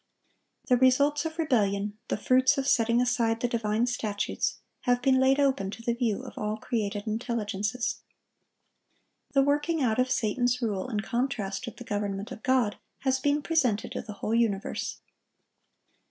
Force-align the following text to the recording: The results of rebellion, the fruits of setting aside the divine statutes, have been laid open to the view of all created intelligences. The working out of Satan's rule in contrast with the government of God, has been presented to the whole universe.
The 0.65 0.77
results 0.77 1.25
of 1.25 1.37
rebellion, 1.37 1.95
the 2.07 2.17
fruits 2.17 2.57
of 2.57 2.67
setting 2.67 2.99
aside 2.99 3.39
the 3.39 3.47
divine 3.47 3.85
statutes, 3.85 4.57
have 4.85 4.99
been 4.99 5.19
laid 5.19 5.39
open 5.39 5.69
to 5.69 5.83
the 5.83 5.93
view 5.93 6.23
of 6.23 6.39
all 6.39 6.57
created 6.57 7.05
intelligences. 7.05 8.01
The 9.33 9.43
working 9.43 9.79
out 9.83 9.99
of 9.99 10.09
Satan's 10.09 10.59
rule 10.59 10.89
in 10.89 11.01
contrast 11.01 11.67
with 11.67 11.77
the 11.77 11.83
government 11.83 12.31
of 12.31 12.41
God, 12.41 12.77
has 13.01 13.19
been 13.19 13.43
presented 13.43 13.91
to 13.91 14.01
the 14.01 14.13
whole 14.13 14.33
universe. 14.33 15.01